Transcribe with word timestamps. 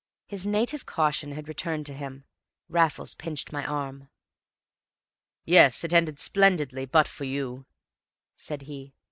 His 0.25 0.47
native 0.47 0.87
caution 0.87 1.33
had 1.33 1.47
returned 1.47 1.85
to 1.85 1.93
him. 1.93 2.25
Raffles 2.69 3.13
pinched 3.13 3.51
my 3.53 3.63
arm. 3.63 4.09
"Yes, 5.45 5.83
it 5.83 5.93
ended 5.93 6.19
splendidly, 6.19 6.87
but 6.87 7.07
for 7.07 7.25
you," 7.25 7.67
said 8.35 8.63
he. 8.63 8.95